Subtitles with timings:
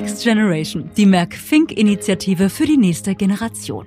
[0.00, 3.84] Next Generation, die Merck-Fink-Initiative für die nächste Generation.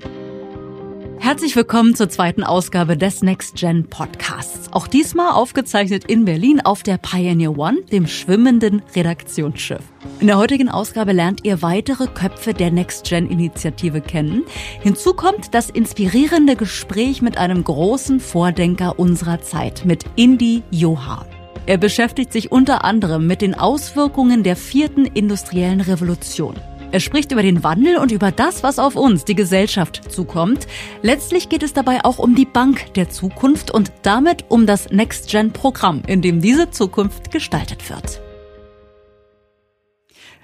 [1.19, 4.67] Herzlich willkommen zur zweiten Ausgabe des Next Gen Podcasts.
[4.73, 9.83] Auch diesmal aufgezeichnet in Berlin auf der Pioneer One, dem schwimmenden Redaktionsschiff.
[10.19, 14.43] In der heutigen Ausgabe lernt ihr weitere Köpfe der Next Gen Initiative kennen.
[14.81, 21.25] Hinzu kommt das inspirierende Gespräch mit einem großen Vordenker unserer Zeit, mit Indy Joha.
[21.65, 26.55] Er beschäftigt sich unter anderem mit den Auswirkungen der vierten industriellen Revolution.
[26.91, 30.67] Er spricht über den Wandel und über das, was auf uns, die Gesellschaft, zukommt.
[31.01, 36.03] Letztlich geht es dabei auch um die Bank der Zukunft und damit um das Next-Gen-Programm,
[36.07, 38.21] in dem diese Zukunft gestaltet wird.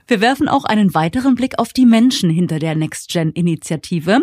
[0.09, 4.21] Wir werfen auch einen weiteren Blick auf die Menschen hinter der Next-Gen-Initiative.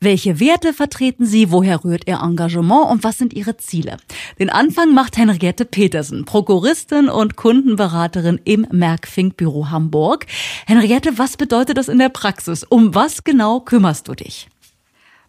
[0.00, 1.52] Welche Werte vertreten sie?
[1.52, 2.90] Woher rührt ihr Engagement?
[2.90, 3.98] Und was sind ihre Ziele?
[4.40, 10.26] Den Anfang macht Henriette Petersen, Prokuristin und Kundenberaterin im Merck-Fink-Büro Hamburg.
[10.66, 12.64] Henriette, was bedeutet das in der Praxis?
[12.64, 14.48] Um was genau kümmerst du dich?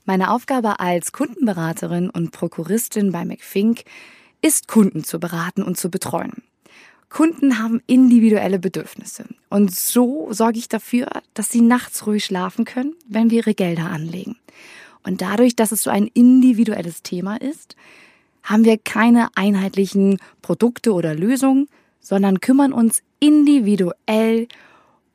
[0.06, 3.84] Meine Aufgabe als Kundenberaterin und Prokuristin bei McFink
[4.42, 6.42] ist, Kunden zu beraten und zu betreuen.
[7.12, 9.26] Kunden haben individuelle Bedürfnisse.
[9.50, 13.90] Und so sorge ich dafür, dass sie nachts ruhig schlafen können, wenn wir ihre Gelder
[13.90, 14.38] anlegen.
[15.04, 17.76] Und dadurch, dass es so ein individuelles Thema ist,
[18.44, 21.68] haben wir keine einheitlichen Produkte oder Lösungen,
[22.00, 24.48] sondern kümmern uns individuell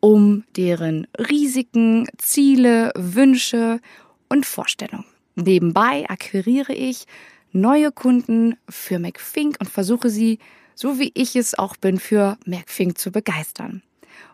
[0.00, 3.80] um deren Risiken, Ziele, Wünsche
[4.28, 5.06] und Vorstellungen.
[5.34, 7.06] Nebenbei akquiriere ich
[7.52, 10.38] neue Kunden für McFink und versuche sie
[10.76, 13.82] so wie ich es auch bin, für Merkfink zu begeistern.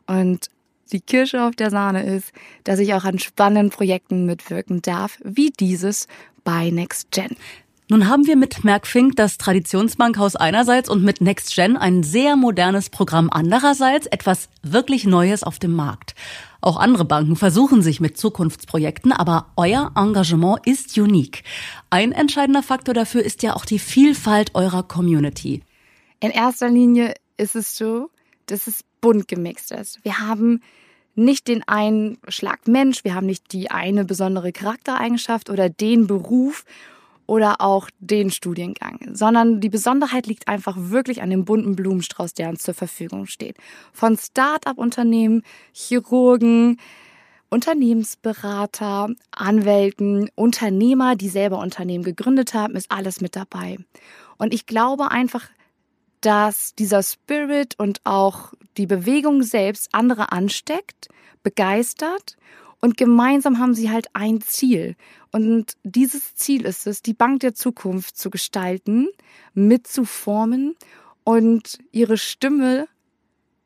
[0.07, 0.51] Und
[0.93, 2.33] die Kirsche auf der Sahne ist,
[2.65, 6.07] dass ich auch an spannenden Projekten mitwirken darf, wie dieses
[6.45, 7.37] bei NextGen.
[7.89, 13.29] Nun haben wir mit Merckfink das Traditionsbankhaus einerseits und mit NextGen ein sehr modernes Programm
[13.31, 16.15] andererseits, etwas wirklich Neues auf dem Markt.
[16.61, 21.43] Auch andere Banken versuchen sich mit Zukunftsprojekten, aber euer Engagement ist unique.
[21.91, 25.63] Ein entscheidender Faktor dafür ist ja auch die Vielfalt eurer Community.
[26.23, 28.09] In erster Linie ist es so,
[28.47, 30.05] dass es bunt gemixt ist.
[30.05, 30.63] Wir haben
[31.17, 36.65] nicht den einen Schlag Mensch, wir haben nicht die eine besondere Charaktereigenschaft oder den Beruf
[37.27, 42.51] oder auch den Studiengang, sondern die Besonderheit liegt einfach wirklich an dem bunten Blumenstrauß, der
[42.51, 43.57] uns zur Verfügung steht.
[43.93, 46.79] Von Start-up-Unternehmen, Chirurgen,
[47.51, 53.79] Unternehmensberater, Anwälten, Unternehmer, die selber Unternehmen gegründet haben, ist alles mit dabei.
[54.39, 55.49] Und ich glaube einfach,
[56.23, 61.09] dass dieser Spirit und auch die Bewegung selbst andere ansteckt,
[61.43, 62.37] begeistert
[62.81, 64.97] und gemeinsam haben sie halt ein Ziel.
[65.31, 69.09] Und dieses Ziel ist es, die Bank der Zukunft zu gestalten,
[69.55, 70.77] mitzuformen
[71.25, 72.89] und ihre Stimme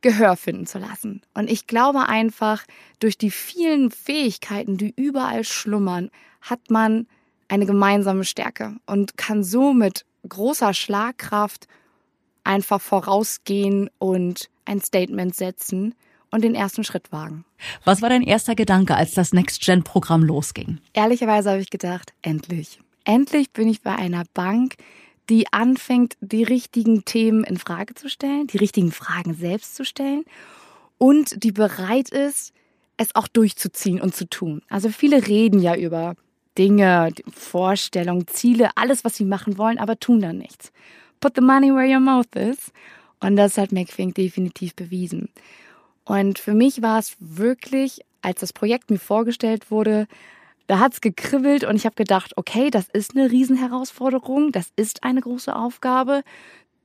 [0.03, 1.22] Gehör finden zu lassen.
[1.34, 2.65] Und ich glaube einfach,
[3.00, 6.11] durch die vielen Fähigkeiten, die überall schlummern,
[6.43, 7.09] hat man
[7.49, 11.66] eine gemeinsame Stärke und kann so mit großer Schlagkraft
[12.47, 15.95] einfach vorausgehen und ein Statement setzen
[16.31, 17.45] und den ersten Schritt wagen.
[17.84, 20.79] Was war dein erster Gedanke, als das Next-Gen-Programm losging?
[20.93, 22.81] Ehrlicherweise habe ich gedacht, endlich.
[23.05, 24.75] Endlich bin ich bei einer Bank,
[25.29, 30.25] die anfängt, die richtigen Themen in Frage zu stellen, die richtigen Fragen selbst zu stellen
[30.99, 32.53] und die bereit ist,
[32.97, 34.63] es auch durchzuziehen und zu tun.
[34.69, 36.15] Also viele reden ja über
[36.57, 40.73] Dinge, Vorstellungen, Ziele, alles, was sie machen wollen, aber tun dann nichts
[41.21, 42.72] put the money where your mouth is.
[43.21, 45.31] Und das hat McFink definitiv bewiesen.
[46.04, 50.06] Und für mich war es wirklich, als das Projekt mir vorgestellt wurde,
[50.66, 55.04] da hat es gekribbelt und ich habe gedacht, okay, das ist eine Riesenherausforderung, das ist
[55.04, 56.22] eine große Aufgabe.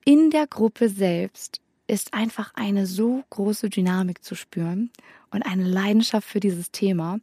[0.05, 4.91] In der Gruppe selbst ist einfach eine so große Dynamik zu spüren
[5.31, 7.19] und eine Leidenschaft für dieses Thema,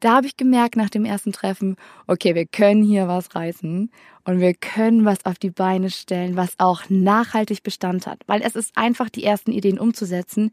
[0.00, 3.90] da habe ich gemerkt nach dem ersten Treffen, okay, wir können hier was reißen
[4.24, 8.54] und wir können was auf die Beine stellen, was auch nachhaltig Bestand hat, weil es
[8.54, 10.50] ist einfach die ersten Ideen umzusetzen.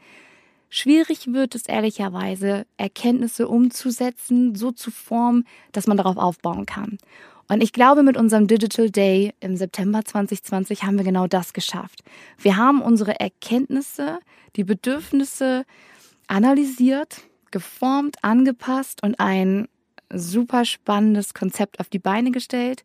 [0.70, 6.98] Schwierig wird es ehrlicherweise, Erkenntnisse umzusetzen, so zu formen, dass man darauf aufbauen kann.
[7.48, 12.04] Und ich glaube, mit unserem Digital Day im September 2020 haben wir genau das geschafft.
[12.40, 14.20] Wir haben unsere Erkenntnisse,
[14.56, 15.66] die Bedürfnisse
[16.28, 17.22] analysiert,
[17.56, 19.70] geformt, angepasst und ein
[20.12, 22.84] super spannendes Konzept auf die Beine gestellt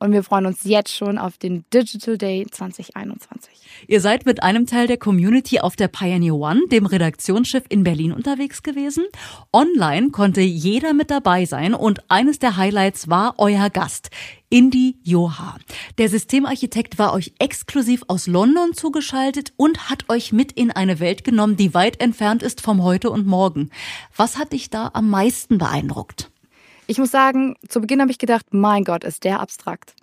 [0.00, 3.52] und wir freuen uns jetzt schon auf den Digital Day 2021.
[3.86, 8.12] Ihr seid mit einem Teil der Community auf der Pioneer One, dem Redaktionsschiff in Berlin
[8.12, 9.04] unterwegs gewesen.
[9.52, 14.10] Online konnte jeder mit dabei sein und eines der Highlights war euer Gast.
[14.48, 15.58] Indy Joha.
[15.98, 21.22] Der Systemarchitekt war euch exklusiv aus London zugeschaltet und hat euch mit in eine Welt
[21.22, 23.70] genommen, die weit entfernt ist vom Heute und Morgen.
[24.16, 26.30] Was hat dich da am meisten beeindruckt?
[26.90, 29.94] Ich muss sagen, zu Beginn habe ich gedacht, mein Gott, ist der abstrakt.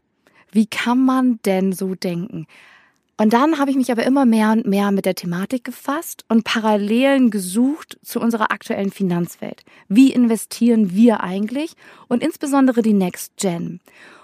[0.53, 2.47] Wie kann man denn so denken?
[3.17, 6.45] Und dann habe ich mich aber immer mehr und mehr mit der Thematik gefasst und
[6.45, 9.65] Parallelen gesucht zu unserer aktuellen Finanzwelt.
[9.89, 11.73] Wie investieren wir eigentlich
[12.07, 13.81] und insbesondere die Next Gen?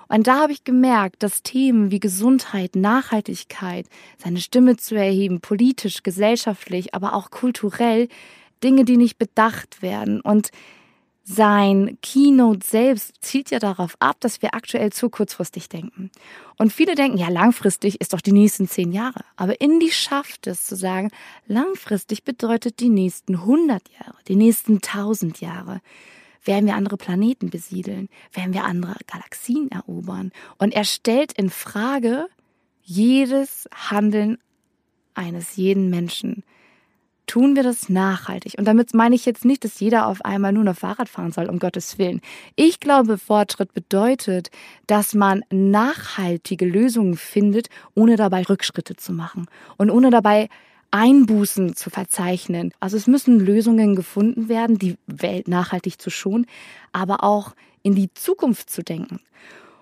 [0.08, 3.88] Und da habe ich gemerkt, dass Themen wie Gesundheit, Nachhaltigkeit,
[4.18, 8.08] seine Stimme zu erheben, politisch, gesellschaftlich, aber auch kulturell,
[8.64, 10.22] Dinge, die nicht bedacht werden.
[10.22, 10.52] Und
[11.26, 16.12] sein Keynote selbst zielt ja darauf ab, dass wir aktuell zu kurzfristig denken.
[16.58, 19.24] Und viele denken, ja, langfristig ist doch die nächsten zehn Jahre.
[19.38, 21.12] Aber Indy schafft es zu sagen,
[21.48, 25.80] langfristig bedeutet die nächsten 100 Jahre, die nächsten 1000 Jahre.
[26.44, 28.10] Werden wir andere Planeten besiedeln?
[28.34, 30.34] Werden wir andere Galaxien erobern?
[30.58, 32.28] Und er stellt in Frage
[32.82, 34.38] jedes Handeln
[35.14, 36.44] eines jeden Menschen
[37.28, 38.56] tun wir das nachhaltig.
[38.58, 41.46] Und damit meine ich jetzt nicht, dass jeder auf einmal nur noch Fahrrad fahren soll,
[41.46, 42.22] um Gottes Willen.
[42.56, 44.50] Ich glaube, Fortschritt bedeutet,
[44.88, 49.48] dass man nachhaltige Lösungen findet, ohne dabei Rückschritte zu machen
[49.78, 50.50] und ohne dabei
[50.92, 52.72] Einbußen zu verzeichnen.
[52.80, 56.46] Also es müssen Lösungen gefunden werden, die Welt nachhaltig zu schonen,
[56.92, 59.20] aber auch in die Zukunft zu denken.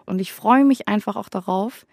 [0.05, 1.85] Und ich freue mich einfach auch darauf,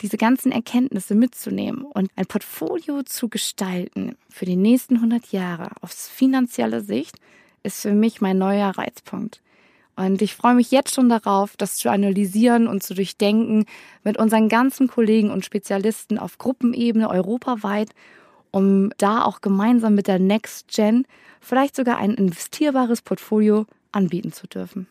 [0.00, 6.08] diese ganzen Erkenntnisse mitzunehmen und ein Portfolio zu gestalten für die nächsten 100 Jahre aus
[6.08, 7.16] finanzieller Sicht,
[7.62, 9.40] ist für mich mein neuer Reizpunkt.
[9.96, 13.66] Und ich freue mich jetzt schon darauf, das zu analysieren und zu durchdenken
[14.02, 17.90] mit unseren ganzen Kollegen und Spezialisten auf Gruppenebene europaweit,
[18.50, 21.04] um da auch gemeinsam mit der Next Gen
[21.40, 24.86] vielleicht sogar ein investierbares Portfolio anbieten zu dürfen.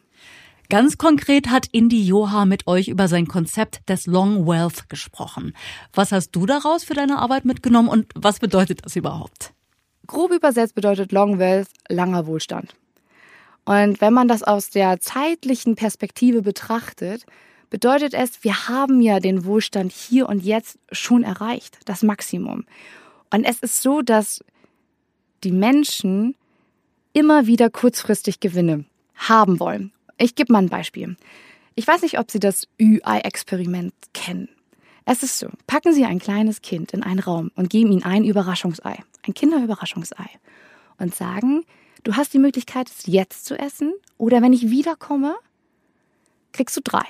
[0.72, 5.56] Ganz konkret hat Indy Joha mit euch über sein Konzept des Long Wealth gesprochen.
[5.94, 9.52] Was hast du daraus für deine Arbeit mitgenommen und was bedeutet das überhaupt?
[10.06, 12.76] Grob übersetzt bedeutet Long Wealth langer Wohlstand.
[13.66, 17.26] Und wenn man das aus der zeitlichen Perspektive betrachtet,
[17.72, 22.64] bedeutet es, wir haben ja den Wohlstand hier und jetzt schon erreicht, das Maximum.
[23.34, 24.44] Und es ist so, dass
[25.44, 26.36] die Menschen
[27.12, 28.86] immer wieder kurzfristig Gewinne
[29.16, 29.92] haben wollen.
[30.20, 31.16] Ich gebe mal ein Beispiel.
[31.76, 34.50] Ich weiß nicht, ob Sie das Ü-Ei-Experiment kennen.
[35.06, 38.26] Es ist so, packen Sie ein kleines Kind in einen Raum und geben ihm ein
[38.26, 40.30] Überraschungsei, ein Kinderüberraschungsei
[41.00, 41.64] und sagen,
[42.04, 45.36] du hast die Möglichkeit, es jetzt zu essen oder wenn ich wiederkomme,
[46.52, 47.06] kriegst du drei.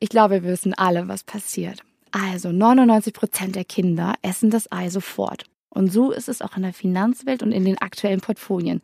[0.00, 1.82] Ich glaube, wir wissen alle, was passiert.
[2.10, 5.44] Also 99 Prozent der Kinder essen das Ei sofort.
[5.70, 8.82] Und so ist es auch in der Finanzwelt und in den aktuellen Portfolien.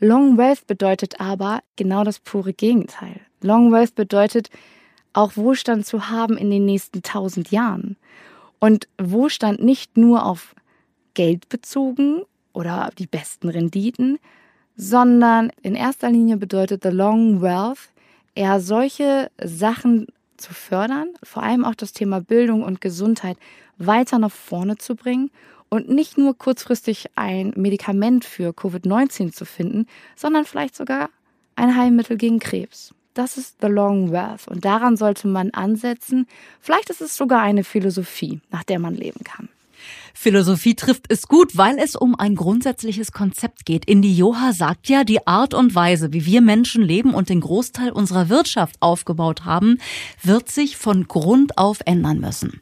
[0.00, 3.20] Long Wealth bedeutet aber genau das pure Gegenteil.
[3.40, 4.50] Long Wealth bedeutet
[5.12, 7.96] auch Wohlstand zu haben in den nächsten tausend Jahren.
[8.60, 10.54] Und Wohlstand nicht nur auf
[11.14, 12.22] Geld bezogen
[12.52, 14.18] oder die besten Renditen,
[14.76, 17.90] sondern in erster Linie bedeutet The Long Wealth
[18.36, 20.06] eher solche Sachen
[20.38, 23.36] zu fördern, vor allem auch das Thema Bildung und Gesundheit
[23.76, 25.30] weiter nach vorne zu bringen
[25.68, 29.86] und nicht nur kurzfristig ein Medikament für Covid-19 zu finden,
[30.16, 31.10] sondern vielleicht sogar
[31.56, 32.94] ein Heilmittel gegen Krebs.
[33.14, 36.26] Das ist The Long Wealth und daran sollte man ansetzen.
[36.60, 39.48] Vielleicht ist es sogar eine Philosophie, nach der man leben kann.
[40.14, 43.84] Philosophie trifft es gut, weil es um ein grundsätzliches Konzept geht.
[43.84, 47.90] Indi Joha sagt ja, die Art und Weise, wie wir Menschen leben und den Großteil
[47.90, 49.78] unserer Wirtschaft aufgebaut haben,
[50.22, 52.60] wird sich von Grund auf ändern müssen.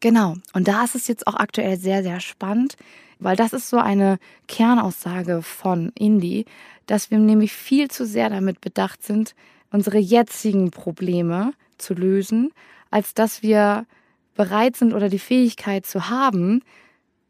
[0.00, 0.36] Genau.
[0.52, 2.76] Und da ist es jetzt auch aktuell sehr, sehr spannend,
[3.20, 4.18] weil das ist so eine
[4.48, 6.44] Kernaussage von Indie,
[6.86, 9.34] dass wir nämlich viel zu sehr damit bedacht sind,
[9.70, 12.50] unsere jetzigen Probleme zu lösen,
[12.90, 13.86] als dass wir
[14.34, 16.62] bereit sind oder die Fähigkeit zu haben,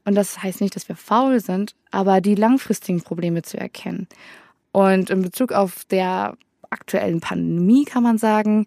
[0.04, 4.08] und das heißt nicht, dass wir faul sind, aber die langfristigen Probleme zu erkennen.
[4.72, 6.36] Und in Bezug auf der
[6.70, 8.66] aktuellen Pandemie kann man sagen,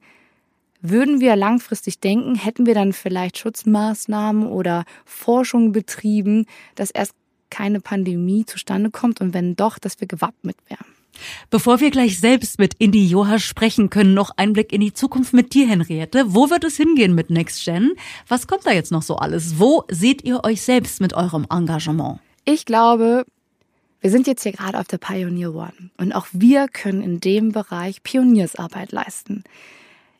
[0.81, 7.13] würden wir langfristig denken, hätten wir dann vielleicht Schutzmaßnahmen oder Forschung betrieben, dass erst
[7.49, 10.94] keine Pandemie zustande kommt und wenn doch, dass wir gewappnet wären.
[11.49, 15.33] Bevor wir gleich selbst mit Indy Joha sprechen können, noch ein Blick in die Zukunft
[15.33, 16.33] mit dir, Henriette.
[16.33, 17.93] Wo wird es hingehen mit NextGen?
[18.27, 19.59] Was kommt da jetzt noch so alles?
[19.59, 22.19] Wo seht ihr euch selbst mit eurem Engagement?
[22.45, 23.25] Ich glaube,
[24.01, 27.51] wir sind jetzt hier gerade auf der Pioneer One und auch wir können in dem
[27.51, 29.43] Bereich Pioniersarbeit leisten.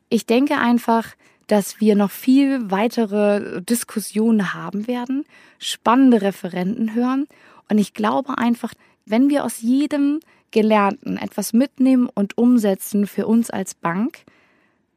[0.10, 1.16] Ich denke einfach,
[1.48, 5.26] dass wir noch viel weitere Diskussionen haben werden,
[5.60, 7.28] spannende Referenten hören.
[7.70, 8.74] Und ich glaube einfach,
[9.06, 10.20] wenn wir aus jedem
[10.56, 14.20] Gelernten etwas mitnehmen und umsetzen für uns als Bank,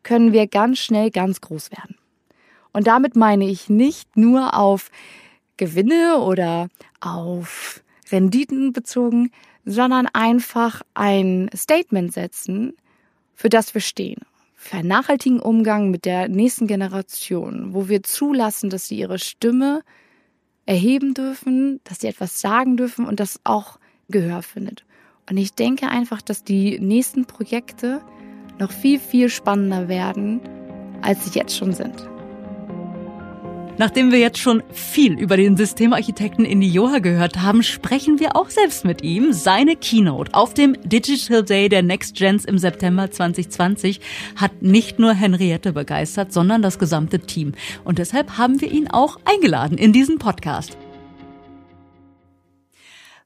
[0.05, 1.97] können wir ganz schnell ganz groß werden.
[2.73, 4.93] Und damit meine ich nicht nur auf
[5.57, 6.69] Gewinne oder
[7.01, 9.33] auf Renditen bezogen,
[9.65, 12.75] sondern einfach ein Statement setzen,
[13.35, 14.21] für das wir stehen.
[14.55, 19.83] Für einen nachhaltigen Umgang mit der nächsten Generation, wo wir zulassen, dass sie ihre Stimme
[20.67, 24.85] erheben dürfen, dass sie etwas sagen dürfen und das auch Gehör findet.
[25.31, 28.01] Und ich denke einfach, dass die nächsten Projekte
[28.59, 30.41] noch viel, viel spannender werden,
[31.03, 32.09] als sie jetzt schon sind.
[33.81, 38.51] Nachdem wir jetzt schon viel über den Systemarchitekten Indy Joha gehört haben, sprechen wir auch
[38.51, 39.33] selbst mit ihm.
[39.33, 44.01] Seine Keynote auf dem Digital Day der Next Gens im September 2020
[44.35, 47.53] hat nicht nur Henriette begeistert, sondern das gesamte Team.
[47.85, 50.77] Und deshalb haben wir ihn auch eingeladen in diesen Podcast.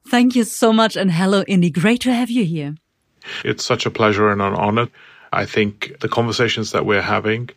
[0.07, 1.69] Thank you so much and hello Indy.
[1.69, 2.75] Great to have you here.
[3.43, 4.89] It's such a pleasure and an honor.
[5.31, 7.49] I think the conversations that we're having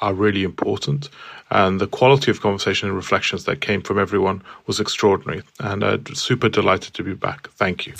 [0.00, 1.08] are really important.
[1.50, 5.42] And the quality of conversation and reflections that came from everyone was extraordinary.
[5.60, 7.48] And I'm super delighted to be back.
[7.52, 7.94] Thank you.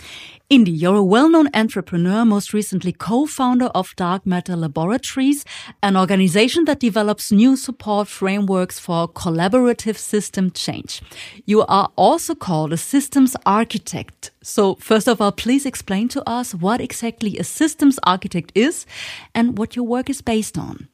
[0.49, 5.45] Indy, you're a well-known entrepreneur, most recently co-founder of Dark Matter Laboratories,
[5.83, 11.03] an organization that develops new support frameworks for collaborative system change.
[11.47, 14.31] You are also called a systems architect.
[14.41, 18.87] So first of all, please explain to us what exactly a systems architect is
[19.35, 20.87] and what your work is based on.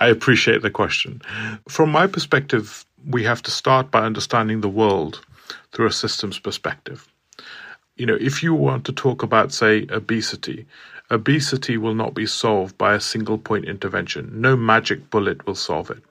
[0.00, 1.22] I appreciate the question.
[1.68, 5.24] From my perspective, we have to start by understanding the world
[5.70, 7.06] through a systems perspective.
[8.00, 10.64] You know, if you want to talk about, say, obesity,
[11.10, 14.40] obesity will not be solved by a single point intervention.
[14.40, 16.02] No magic bullet will solve it.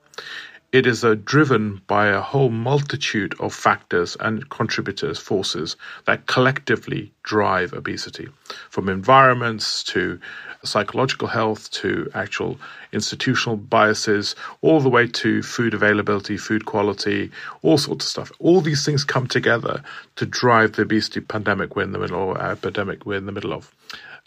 [0.71, 7.11] It is uh, driven by a whole multitude of factors and contributors, forces that collectively
[7.23, 8.29] drive obesity,
[8.69, 10.19] from environments to
[10.63, 12.59] psychological health to actual
[12.93, 17.31] institutional biases, all the way to food availability, food quality,
[17.63, 18.31] all sorts of stuff.
[18.37, 19.81] All these things come together
[20.17, 23.53] to drive the obesity pandemic we're in the middle or epidemic we're in the middle
[23.53, 23.73] of.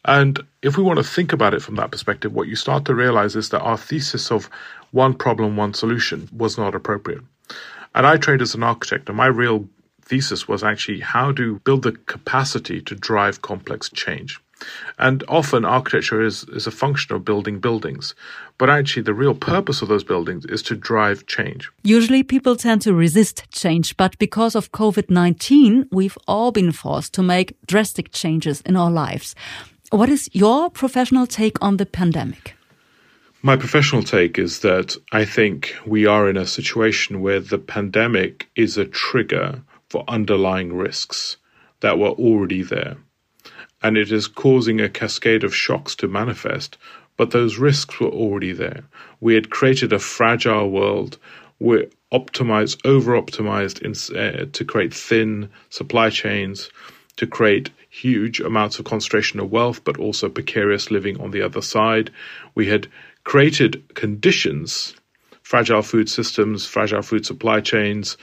[0.05, 2.95] And if we want to think about it from that perspective, what you start to
[2.95, 4.51] realize is that our thesis of
[4.91, 7.23] one problem, one solution was not appropriate.
[7.95, 9.69] And I trained as an architect, and my real
[10.03, 14.41] thesis was actually how to build the capacity to drive complex change.
[14.99, 18.15] And often architecture is, is a function of building buildings.
[18.59, 21.69] But actually, the real purpose of those buildings is to drive change.
[21.83, 27.13] Usually, people tend to resist change, but because of COVID 19, we've all been forced
[27.15, 29.35] to make drastic changes in our lives.
[29.93, 32.55] What is your professional take on the pandemic?
[33.43, 38.49] My professional take is that I think we are in a situation where the pandemic
[38.57, 41.37] is a trigger for underlying risks
[41.81, 42.97] that were already there.
[43.83, 46.79] And it is causing a cascade of shocks to manifest,
[47.19, 48.85] but those risks were already there.
[49.21, 51.19] We had created a fragile world.
[51.59, 56.71] We're optimized, over optimized uh, to create thin supply chains,
[57.17, 61.61] to create huge amounts of concentration of wealth, but also precarious living on the other
[61.61, 62.11] side.
[62.55, 62.89] We had
[63.25, 64.95] created conditions,
[65.43, 68.17] fragile food systems, fragile food supply chains,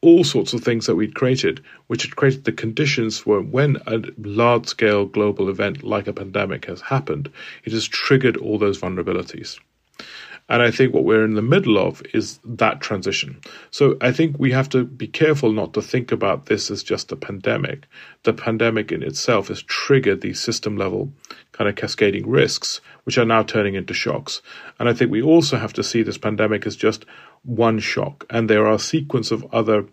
[0.00, 4.00] all sorts of things that we'd created, which had created the conditions for when a
[4.16, 7.30] large scale global event like a pandemic has happened,
[7.64, 9.58] it has triggered all those vulnerabilities.
[10.50, 13.40] And I think what we're in the middle of is that transition.
[13.70, 17.12] So I think we have to be careful not to think about this as just
[17.12, 17.86] a pandemic.
[18.24, 21.12] The pandemic in itself has triggered these system level
[21.52, 24.42] kind of cascading risks, which are now turning into shocks.
[24.80, 27.06] And I think we also have to see this pandemic as just
[27.44, 28.26] one shock.
[28.28, 29.86] And there are a sequence of other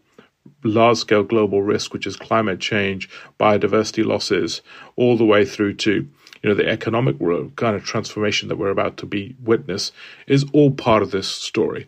[0.64, 3.10] large scale global risks, which is climate change,
[3.40, 4.62] biodiversity losses,
[4.96, 6.08] all the way through to
[6.41, 7.17] you know, the economic
[7.56, 9.91] kind of transformation that we're about to be witness
[10.27, 11.88] is all part of this story.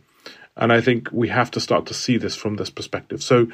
[0.57, 3.23] And I think we have to start to see this from this perspective.
[3.23, 3.47] So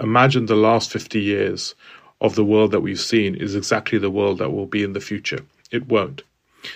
[0.00, 1.74] imagine the last 50 years
[2.20, 5.00] of the world that we've seen is exactly the world that will be in the
[5.00, 5.40] future.
[5.70, 6.22] It won't.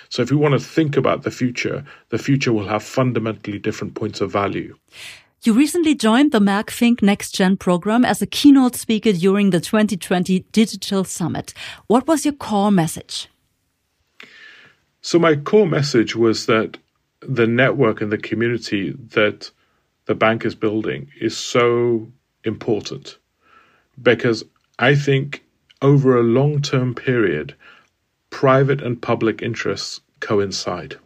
[0.08, 3.94] So if we want to think about the future, the future will have fundamentally different
[3.94, 4.76] points of value.
[5.42, 9.58] You recently joined the Merck Fink Next Gen program as a keynote speaker during the
[9.58, 11.52] 2020 Digital Summit.
[11.88, 13.28] What was your core message?
[15.02, 16.78] So, my core message was that
[17.20, 19.50] the network and the community that
[20.06, 22.08] the bank is building is so
[22.44, 23.18] important
[24.00, 24.44] because
[24.78, 25.44] I think
[25.80, 27.54] over a long term period,
[28.30, 30.96] private and public interests coincide.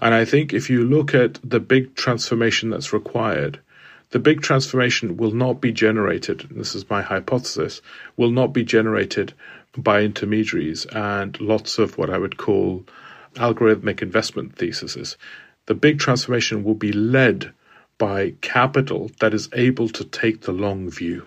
[0.00, 3.60] And I think if you look at the big transformation that's required,
[4.10, 7.82] the big transformation will not be generated, this is my hypothesis,
[8.16, 9.34] will not be generated
[9.76, 12.84] by intermediaries and lots of what I would call
[13.34, 15.16] algorithmic investment theses.
[15.66, 17.52] The big transformation will be led
[17.98, 21.26] by capital that is able to take the long view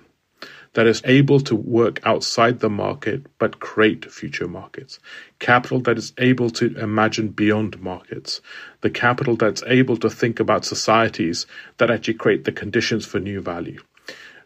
[0.74, 5.00] that is able to work outside the market but create future markets.
[5.40, 8.42] Capital that is able to imagine beyond markets.
[8.82, 11.46] The capital that's able to think about societies
[11.78, 13.82] that actually create the conditions for new value.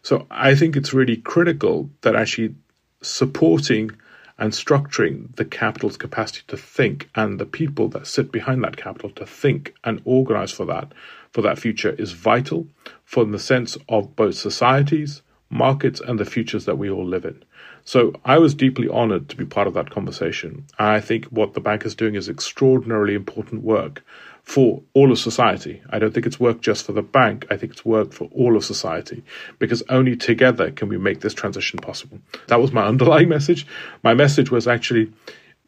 [0.02, 2.54] So I think it's really critical that actually
[3.02, 3.90] supporting
[4.38, 9.10] and structuring the capital's capacity to think and the people that sit behind that capital
[9.10, 10.92] to think and organize for that
[11.32, 12.66] for that future is vital
[13.04, 17.42] for the sense of both societies markets, and the futures that we all live in.
[17.84, 20.66] So I was deeply honored to be part of that conversation.
[20.78, 24.02] I think what the bank is doing is extraordinarily important work
[24.42, 25.82] for all of society.
[25.90, 27.46] I don't think it's work just for the bank.
[27.50, 29.24] I think it's work for all of society
[29.58, 32.18] because only together can we make this transition possible.
[32.48, 33.66] That was my underlying message.
[34.02, 35.12] My message was actually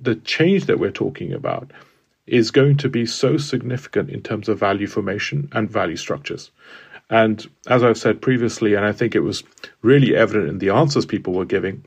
[0.00, 1.72] the change that we're talking about
[2.26, 6.50] is going to be so significant in terms of value formation and value structures.
[7.10, 9.42] And as I've said previously, and I think it was
[9.82, 11.84] really evident in the answers people were giving,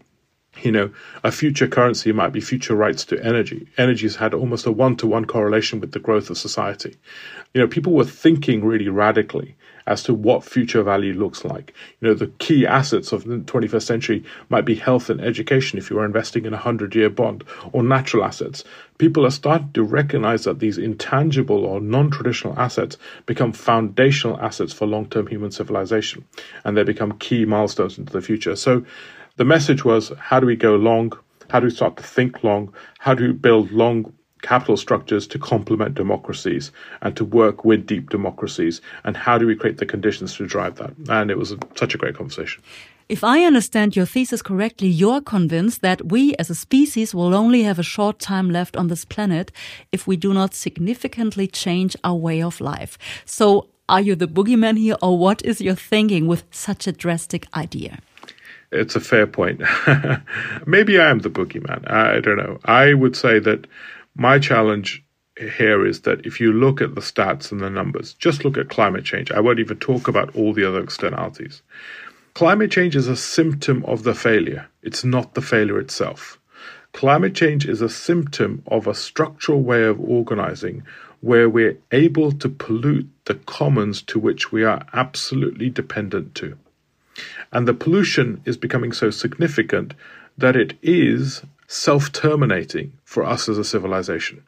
[0.62, 0.92] you know,
[1.24, 3.68] a future currency might be future rights to energy.
[3.78, 6.96] Energy has had almost a one to one correlation with the growth of society.
[7.54, 9.56] You know, people were thinking really radically
[9.88, 11.74] as to what future value looks like.
[12.00, 15.90] You know, the key assets of the 21st century might be health and education if
[15.90, 18.64] you are investing in a 100 year bond, or natural assets.
[18.98, 24.74] People are starting to recognize that these intangible or non traditional assets become foundational assets
[24.74, 26.26] for long term human civilization,
[26.64, 28.56] and they become key milestones into the future.
[28.56, 28.86] So
[29.38, 31.14] the message was how do we go long?
[31.50, 32.74] How do we start to think long?
[33.00, 36.72] How do we build long capital structures to complement democracies
[37.02, 40.76] and to work with deep democracies and how do we create the conditions to drive
[40.76, 42.62] that and it was a, such a great conversation
[43.12, 47.64] if I understand your thesis correctly, you're convinced that we as a species will only
[47.64, 49.52] have a short time left on this planet
[49.92, 52.98] if we do not significantly change our way of life.
[53.26, 57.48] So, are you the boogeyman here, or what is your thinking with such a drastic
[57.54, 58.00] idea?
[58.72, 59.62] It's a fair point.
[60.66, 61.92] Maybe I am the boogeyman.
[61.92, 62.60] I don't know.
[62.64, 63.68] I would say that
[64.16, 65.04] my challenge
[65.38, 68.70] here is that if you look at the stats and the numbers, just look at
[68.70, 69.32] climate change.
[69.32, 71.62] I won't even talk about all the other externalities.
[72.34, 76.40] Climate change is a symptom of the failure, it's not the failure itself.
[76.94, 80.84] Climate change is a symptom of a structural way of organizing
[81.22, 86.58] where we're able to pollute the commons to which we are absolutely dependent to.
[87.52, 89.94] And the pollution is becoming so significant
[90.38, 94.44] that it is self terminating for us as a civilization.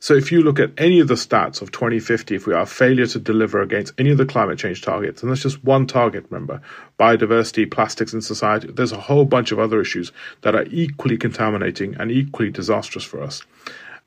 [0.00, 3.06] So, if you look at any of the stats of 2050, if we are failure
[3.06, 6.62] to deliver against any of the climate change targets, and that's just one target, remember,
[6.98, 11.94] biodiversity, plastics in society, there's a whole bunch of other issues that are equally contaminating
[11.96, 13.42] and equally disastrous for us.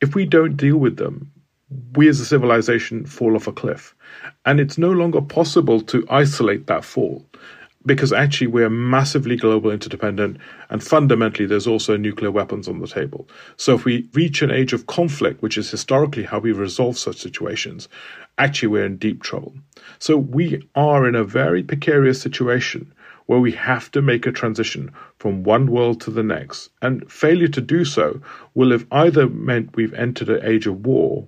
[0.02, 1.32] If we don't deal with them,
[1.94, 3.94] we as a civilization fall off a cliff.
[4.46, 7.26] And it's no longer possible to isolate that fall
[7.86, 10.38] because actually we're massively global interdependent
[10.70, 13.28] and fundamentally there's also nuclear weapons on the table.
[13.58, 17.18] So if we reach an age of conflict, which is historically how we resolve such
[17.18, 17.90] situations,
[18.38, 19.54] actually we're in deep trouble.
[20.00, 22.94] So we are in a very precarious situation
[23.26, 26.70] where we have to make a transition from one world to the next.
[26.82, 28.22] And failure to do so
[28.54, 31.28] will have either meant we've entered an age of war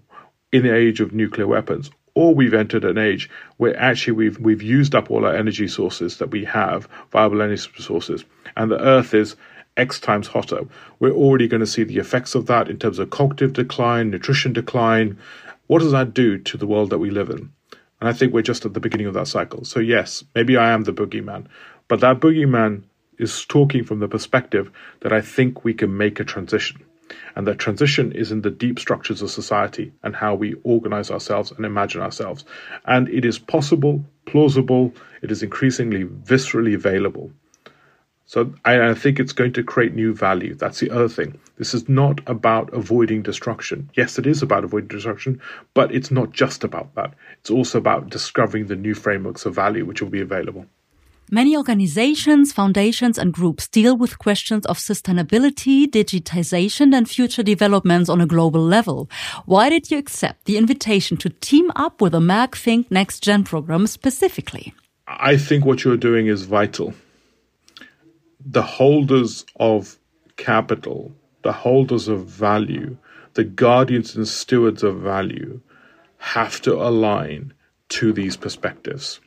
[0.51, 4.62] in the age of nuclear weapons or we've entered an age where actually we've we've
[4.62, 8.23] used up all our energy sources that we have, viable energy sources,
[8.56, 9.36] and the Earth is
[9.78, 10.62] X times hotter.
[10.99, 14.54] We're already going to see the effects of that in terms of cognitive decline, nutrition
[14.54, 15.17] decline.
[15.67, 17.52] What does that do to the world that we live in?
[17.99, 19.63] And I think we're just at the beginning of that cycle.
[19.63, 21.47] So yes, maybe I am the boogeyman,
[21.88, 22.84] but that boogeyman
[23.17, 26.84] is talking from the perspective that I think we can make a transition.
[27.35, 31.51] And the transition is in the deep structures of society and how we organize ourselves
[31.51, 32.45] and imagine ourselves.
[32.85, 37.31] And it is possible, plausible, it is increasingly viscerally available.
[38.25, 40.55] So I, I think it's going to create new value.
[40.55, 41.39] That's the other thing.
[41.57, 43.89] This is not about avoiding destruction.
[43.95, 45.41] Yes, it is about avoiding destruction,
[45.73, 47.13] but it's not just about that.
[47.39, 50.65] It's also about discovering the new frameworks of value which will be available.
[51.34, 58.22] Many organizations, foundations, and groups deal with questions of sustainability, digitization, and future developments on
[58.22, 59.10] a global level.
[59.48, 63.43] Why did you accept the invitation to team up with the Merck Think Next Gen
[63.46, 64.76] program specifically?
[65.08, 66.93] I think what you're doing is vital.
[68.46, 69.98] The holders of
[70.38, 72.96] capital, the holders of value,
[73.34, 75.62] the guardians and stewards of value
[76.19, 77.54] have to align
[77.89, 79.19] to these perspectives.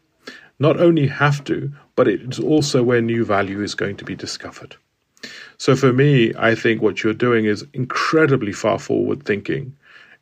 [0.61, 4.77] Not only have to, but it's also where new value is going to be discovered.
[5.59, 9.75] So for me, I think what you're doing is incredibly far forward thinking.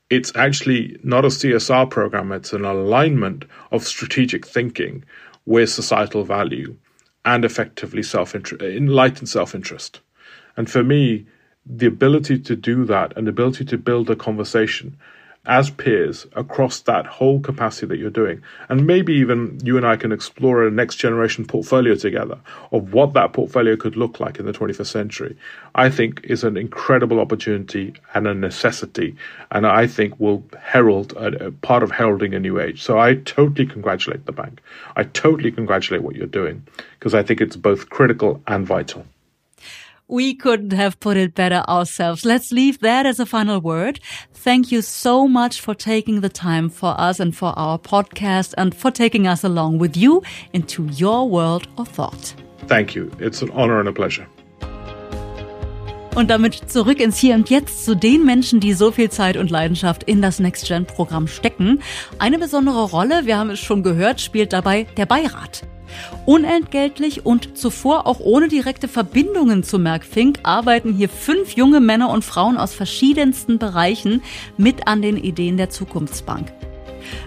[0.09, 5.05] It's actually not a CSR program, it's an alignment of strategic thinking
[5.45, 6.77] with societal value
[7.25, 10.01] and effectively self enlightened self interest.
[10.57, 11.27] And for me,
[11.67, 14.97] the ability to do that and the ability to build a conversation
[15.47, 18.43] as peers across that whole capacity that you're doing.
[18.69, 22.39] And maybe even you and I can explore a next generation portfolio together
[22.73, 25.37] of what that portfolio could look like in the 21st century,
[25.75, 29.17] I think is an incredible opportunity and a necessity.
[29.51, 32.83] And I think will herald a, a part of heralding a new age.
[32.83, 34.61] So I totally congratulate the bank.
[34.97, 36.67] I totally congratulate what you're doing
[36.99, 39.05] because I think it's both critical and vital.
[40.09, 42.27] We couldn't have put it better ourselves.
[42.27, 44.01] Let's leave that as a final word.
[44.35, 48.75] Thank you so much for taking the time for us and for our podcast and
[48.75, 52.35] for taking us along with you into your world of thought.
[52.67, 53.11] Thank you.
[53.19, 54.27] It's an honor and a pleasure.
[56.15, 59.51] Und damit zurück ins Hier und Jetzt zu den Menschen, die so viel Zeit und
[59.51, 61.81] Leidenschaft in das Next Gen Programm stecken.
[62.19, 65.67] Eine besondere Rolle, wir haben es schon gehört, spielt dabei der Beirat.
[66.27, 72.11] Unentgeltlich und zuvor auch ohne direkte Verbindungen zu Merck Fink arbeiten hier fünf junge Männer
[72.11, 74.23] und Frauen aus verschiedensten Bereichen
[74.57, 76.53] mit an den Ideen der Zukunftsbank.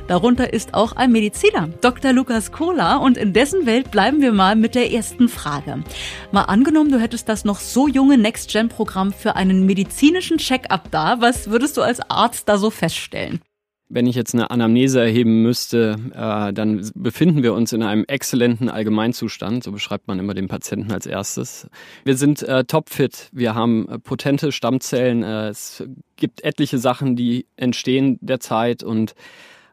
[0.07, 2.13] Darunter ist auch ein Mediziner, Dr.
[2.13, 5.83] Lukas Kohler, und in dessen Welt bleiben wir mal mit der ersten Frage.
[6.31, 11.49] Mal angenommen, du hättest das noch so junge Next-Gen-Programm für einen medizinischen Check-up da, was
[11.49, 13.41] würdest du als Arzt da so feststellen?
[13.89, 18.69] Wenn ich jetzt eine Anamnese erheben müsste, äh, dann befinden wir uns in einem exzellenten
[18.69, 19.63] Allgemeinzustand.
[19.63, 21.69] So beschreibt man immer den Patienten als erstes.
[22.03, 23.29] Wir sind äh, topfit.
[23.31, 25.23] Wir haben äh, potente Stammzellen.
[25.23, 25.83] Äh, es
[26.17, 29.15] gibt etliche Sachen, die entstehen derzeit und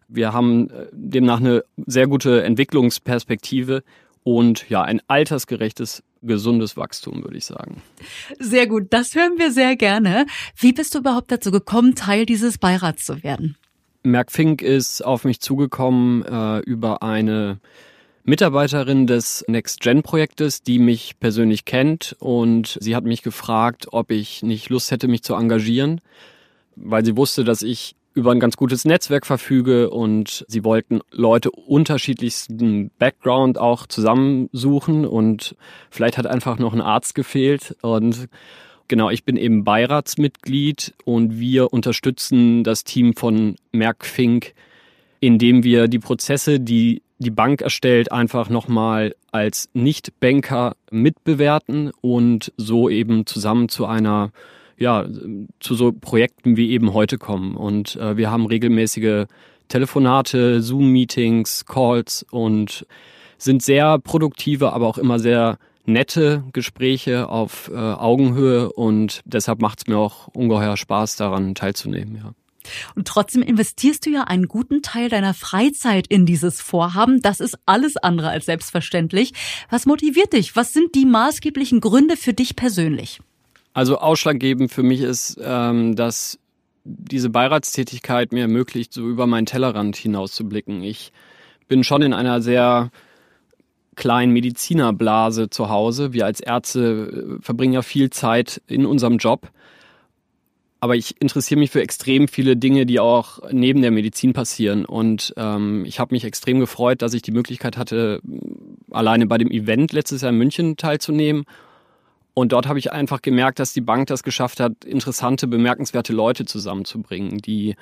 [0.06, 3.82] wir haben äh, demnach eine sehr gute Entwicklungsperspektive
[4.22, 7.82] und ja, ein altersgerechtes gesundes Wachstum, würde ich sagen.
[8.38, 10.26] Sehr gut, das hören wir sehr gerne.
[10.56, 13.56] Wie bist du überhaupt dazu gekommen, Teil dieses Beirats zu werden?
[14.04, 17.58] Merck Fink ist auf mich zugekommen äh, über eine
[18.22, 22.14] Mitarbeiterin des Next Gen Projektes, die mich persönlich kennt.
[22.20, 26.02] Und sie hat mich gefragt, ob ich nicht Lust hätte, mich zu engagieren,
[26.76, 29.88] weil sie wusste, dass ich über ein ganz gutes Netzwerk verfüge.
[29.88, 35.06] Und sie wollten Leute unterschiedlichsten Background auch zusammensuchen.
[35.06, 35.56] Und
[35.90, 37.74] vielleicht hat einfach noch ein Arzt gefehlt.
[37.80, 38.28] Und
[38.88, 44.52] Genau, ich bin eben Beiratsmitglied und wir unterstützen das Team von Merck Fink,
[45.20, 52.90] indem wir die Prozesse, die die Bank erstellt, einfach nochmal als Nicht-Banker mitbewerten und so
[52.90, 54.32] eben zusammen zu einer,
[54.76, 55.06] ja,
[55.60, 57.56] zu so Projekten wie eben heute kommen.
[57.56, 59.26] Und äh, wir haben regelmäßige
[59.68, 62.86] Telefonate, Zoom-Meetings, Calls und
[63.38, 69.80] sind sehr produktive, aber auch immer sehr nette Gespräche auf äh, Augenhöhe und deshalb macht
[69.80, 72.32] es mir auch ungeheuer Spaß, daran teilzunehmen, ja.
[72.94, 77.20] Und trotzdem investierst du ja einen guten Teil deiner Freizeit in dieses Vorhaben.
[77.20, 79.32] Das ist alles andere als selbstverständlich.
[79.68, 80.56] Was motiviert dich?
[80.56, 83.20] Was sind die maßgeblichen Gründe für dich persönlich?
[83.74, 86.38] Also ausschlaggebend für mich ist, ähm, dass
[86.84, 90.82] diese Beiratstätigkeit mir ermöglicht, so über meinen Tellerrand hinauszublicken.
[90.82, 91.12] Ich
[91.66, 92.90] bin schon in einer sehr
[93.94, 96.12] kleinen Medizinerblase zu Hause.
[96.12, 99.50] Wir als Ärzte äh, verbringen ja viel Zeit in unserem Job.
[100.80, 104.84] Aber ich interessiere mich für extrem viele Dinge, die auch neben der Medizin passieren.
[104.84, 108.20] Und ähm, ich habe mich extrem gefreut, dass ich die Möglichkeit hatte,
[108.90, 111.44] alleine bei dem Event letztes Jahr in München teilzunehmen.
[112.34, 116.44] Und dort habe ich einfach gemerkt, dass die Bank das geschafft hat, interessante, bemerkenswerte Leute
[116.44, 117.76] zusammenzubringen, die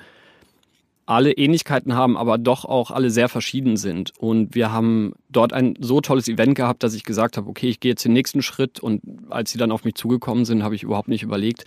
[1.05, 4.11] alle Ähnlichkeiten haben, aber doch auch alle sehr verschieden sind.
[4.17, 7.79] Und wir haben dort ein so tolles Event gehabt, dass ich gesagt habe, okay, ich
[7.79, 8.79] gehe jetzt den nächsten Schritt.
[8.79, 11.65] Und als sie dann auf mich zugekommen sind, habe ich überhaupt nicht überlegt,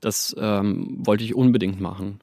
[0.00, 2.20] das ähm, wollte ich unbedingt machen.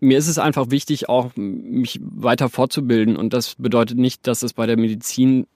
[0.00, 3.16] Mir ist es einfach wichtig, auch mich weiter fortzubilden.
[3.16, 5.46] Und das bedeutet nicht, dass es bei der Medizin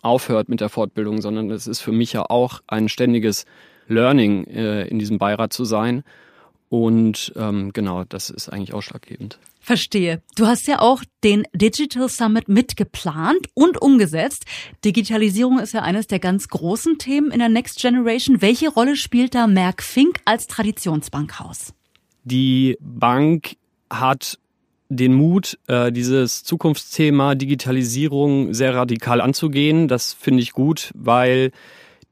[0.00, 3.44] aufhört mit der Fortbildung, sondern es ist für mich ja auch ein ständiges
[3.88, 6.02] Learning, äh, in diesem Beirat zu sein.
[6.70, 9.38] Und ähm, genau, das ist eigentlich ausschlaggebend.
[9.60, 10.22] Verstehe.
[10.36, 14.46] Du hast ja auch den Digital Summit mitgeplant und umgesetzt.
[14.84, 18.40] Digitalisierung ist ja eines der ganz großen Themen in der Next Generation.
[18.40, 21.74] Welche Rolle spielt da Merck Fink als Traditionsbankhaus?
[22.24, 23.56] Die Bank
[23.90, 24.38] hat
[24.88, 29.88] den Mut, äh, dieses Zukunftsthema Digitalisierung sehr radikal anzugehen.
[29.88, 31.52] Das finde ich gut, weil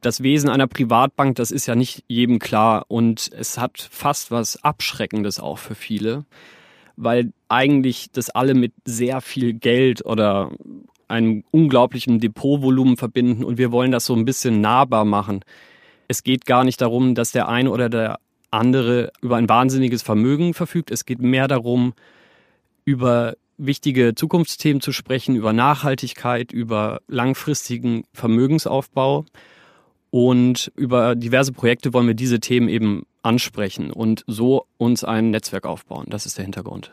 [0.03, 4.63] das Wesen einer Privatbank, das ist ja nicht jedem klar und es hat fast was
[4.63, 6.25] Abschreckendes auch für viele
[6.99, 10.51] weil eigentlich das alle mit sehr viel Geld oder
[11.09, 15.41] einem unglaublichen Depotvolumen verbinden und wir wollen das so ein bisschen nahbar machen.
[16.07, 18.19] Es geht gar nicht darum, dass der eine oder der
[18.51, 20.91] andere über ein wahnsinniges Vermögen verfügt.
[20.91, 21.95] Es geht mehr darum,
[22.85, 29.27] über wichtige Zukunftsthemen zu sprechen, über Nachhaltigkeit, über langfristigen Vermögensaufbau.
[30.11, 35.67] Und über diverse Projekte wollen wir diese Themen eben ansprechen und so uns ein Netzwerk
[35.67, 36.07] aufbauen.
[36.09, 36.93] Das ist der Hintergrund.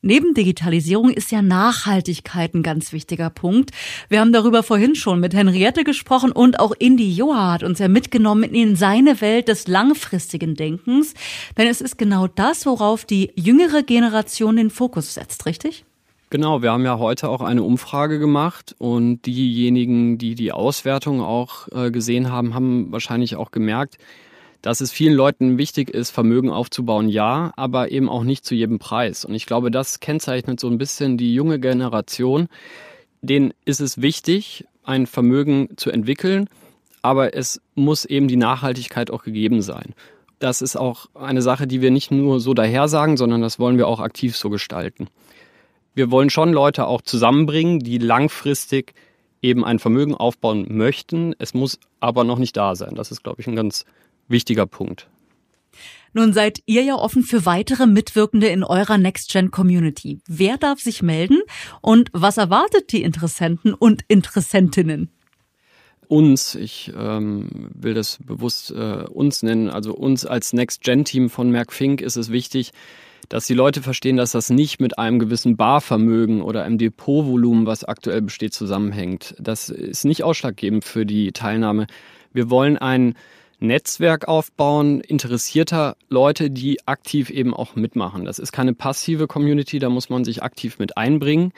[0.00, 3.72] Neben Digitalisierung ist ja Nachhaltigkeit ein ganz wichtiger Punkt.
[4.08, 7.88] Wir haben darüber vorhin schon mit Henriette gesprochen und auch Indy Joa hat uns ja
[7.88, 11.14] mitgenommen in seine Welt des langfristigen Denkens.
[11.56, 15.84] Denn es ist genau das, worauf die jüngere Generation den Fokus setzt, richtig?
[16.30, 21.66] Genau, wir haben ja heute auch eine Umfrage gemacht und diejenigen, die die Auswertung auch
[21.72, 23.98] äh, gesehen haben, haben wahrscheinlich auch gemerkt,
[24.62, 28.78] dass es vielen Leuten wichtig ist, Vermögen aufzubauen, ja, aber eben auch nicht zu jedem
[28.78, 29.24] Preis.
[29.24, 32.48] Und ich glaube, das kennzeichnet so ein bisschen die junge Generation.
[33.22, 36.48] Denen ist es wichtig, ein Vermögen zu entwickeln,
[37.02, 39.94] aber es muss eben die Nachhaltigkeit auch gegeben sein.
[40.38, 43.76] Das ist auch eine Sache, die wir nicht nur so daher sagen, sondern das wollen
[43.76, 45.08] wir auch aktiv so gestalten.
[45.94, 48.94] Wir wollen schon Leute auch zusammenbringen, die langfristig
[49.42, 51.34] eben ein Vermögen aufbauen möchten.
[51.38, 52.94] Es muss aber noch nicht da sein.
[52.94, 53.84] Das ist, glaube ich, ein ganz
[54.28, 55.08] wichtiger Punkt.
[56.14, 60.20] Nun seid ihr ja offen für weitere Mitwirkende in eurer Next-Gen-Community.
[60.26, 61.40] Wer darf sich melden
[61.80, 65.10] und was erwartet die Interessenten und Interessentinnen?
[66.08, 71.72] Uns, ich ähm, will das bewusst äh, uns nennen, also uns als Next-Gen-Team von Merck
[71.72, 72.72] Fink ist es wichtig,
[73.28, 77.84] dass die Leute verstehen, dass das nicht mit einem gewissen Barvermögen oder einem Depotvolumen, was
[77.84, 79.34] aktuell besteht, zusammenhängt.
[79.38, 81.86] Das ist nicht ausschlaggebend für die Teilnahme.
[82.32, 83.14] Wir wollen ein
[83.60, 88.24] Netzwerk aufbauen, interessierter Leute, die aktiv eben auch mitmachen.
[88.24, 91.52] Das ist keine passive Community, da muss man sich aktiv mit einbringen.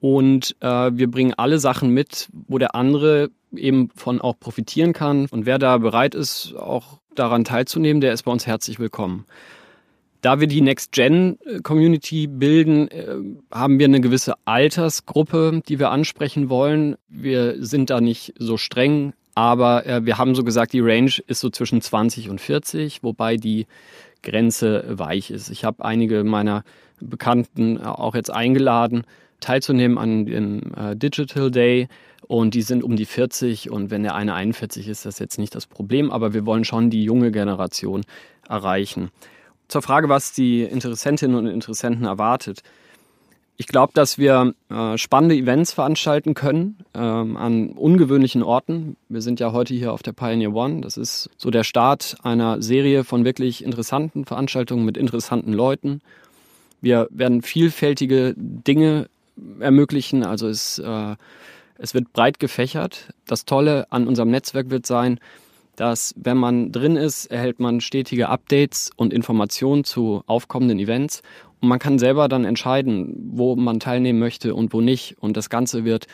[0.00, 5.26] Und äh, wir bringen alle Sachen mit, wo der andere eben von auch profitieren kann.
[5.30, 9.24] Und wer da bereit ist, auch daran teilzunehmen, der ist bei uns herzlich willkommen.
[10.20, 13.16] Da wir die Next-Gen-Community bilden, äh,
[13.52, 16.96] haben wir eine gewisse Altersgruppe, die wir ansprechen wollen.
[17.08, 21.40] Wir sind da nicht so streng aber äh, wir haben so gesagt, die Range ist
[21.40, 23.66] so zwischen 20 und 40, wobei die
[24.22, 25.50] Grenze weich ist.
[25.50, 26.64] Ich habe einige meiner
[27.00, 29.04] Bekannten äh, auch jetzt eingeladen,
[29.40, 31.88] teilzunehmen an dem äh, Digital Day.
[32.26, 35.54] Und die sind um die 40 und wenn der eine 41 ist, das jetzt nicht
[35.54, 38.02] das Problem, aber wir wollen schon die junge Generation
[38.48, 39.10] erreichen.
[39.68, 42.62] Zur Frage, was die Interessentinnen und Interessenten erwartet.
[43.56, 48.96] Ich glaube, dass wir äh, spannende Events veranstalten können ähm, an ungewöhnlichen Orten.
[49.08, 50.80] Wir sind ja heute hier auf der Pioneer One.
[50.80, 56.00] Das ist so der Start einer Serie von wirklich interessanten Veranstaltungen mit interessanten Leuten.
[56.80, 59.08] Wir werden vielfältige Dinge
[59.60, 60.24] ermöglichen.
[60.24, 61.14] Also es, äh,
[61.78, 63.10] es wird breit gefächert.
[63.26, 65.20] Das Tolle an unserem Netzwerk wird sein,
[65.76, 71.22] dass wenn man drin ist, erhält man stetige Updates und Informationen zu aufkommenden Events
[71.64, 75.16] und man kann selber dann entscheiden, wo man teilnehmen möchte und wo nicht.
[75.18, 76.08] Und das Ganze wird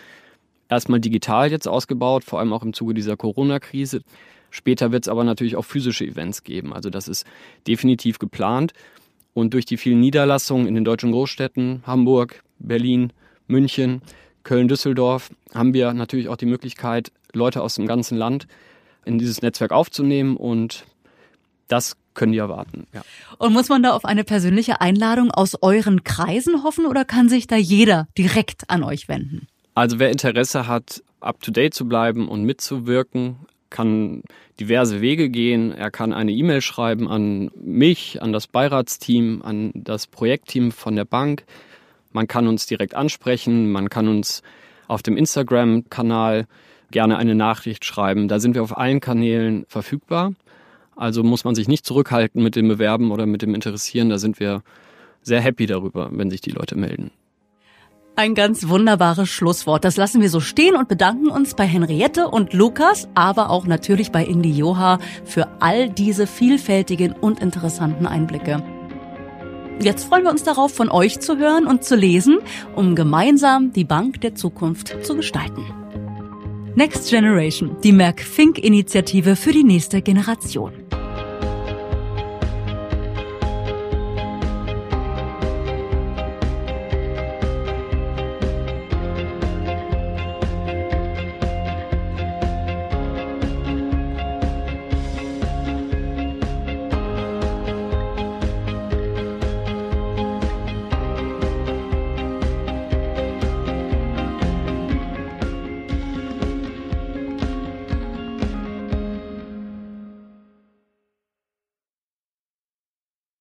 [0.68, 4.02] erstmal digital jetzt ausgebaut, vor allem auch im Zuge dieser Corona-Krise.
[4.50, 6.72] Später wird es aber natürlich auch physische Events geben.
[6.72, 7.26] Also das ist
[7.66, 8.74] definitiv geplant.
[9.34, 13.12] Und durch die vielen Niederlassungen in den deutschen Großstädten, Hamburg, Berlin,
[13.48, 14.02] München,
[14.44, 18.46] Köln, Düsseldorf, haben wir natürlich auch die Möglichkeit, Leute aus dem ganzen Land
[19.04, 20.36] in dieses Netzwerk aufzunehmen.
[20.36, 20.84] Und
[21.66, 22.86] das können die erwarten.
[22.92, 23.02] Ja.
[23.38, 27.46] Und muss man da auf eine persönliche Einladung aus euren Kreisen hoffen oder kann sich
[27.46, 29.46] da jeder direkt an euch wenden?
[29.74, 33.36] Also wer Interesse hat, up-to-date zu bleiben und mitzuwirken,
[33.70, 34.22] kann
[34.58, 35.72] diverse Wege gehen.
[35.72, 41.04] Er kann eine E-Mail schreiben an mich, an das Beiratsteam, an das Projektteam von der
[41.04, 41.44] Bank.
[42.12, 44.42] Man kann uns direkt ansprechen, man kann uns
[44.88, 46.46] auf dem Instagram-Kanal
[46.90, 48.26] gerne eine Nachricht schreiben.
[48.26, 50.32] Da sind wir auf allen Kanälen verfügbar.
[51.00, 54.10] Also muss man sich nicht zurückhalten mit dem Bewerben oder mit dem Interessieren.
[54.10, 54.62] Da sind wir
[55.22, 57.10] sehr happy darüber, wenn sich die Leute melden.
[58.16, 59.86] Ein ganz wunderbares Schlusswort.
[59.86, 64.12] Das lassen wir so stehen und bedanken uns bei Henriette und Lukas, aber auch natürlich
[64.12, 68.62] bei Indy Joha für all diese vielfältigen und interessanten Einblicke.
[69.80, 72.40] Jetzt freuen wir uns darauf, von euch zu hören und zu lesen,
[72.76, 75.64] um gemeinsam die Bank der Zukunft zu gestalten.
[76.74, 80.79] Next Generation, die Merck Fink Initiative für die nächste Generation.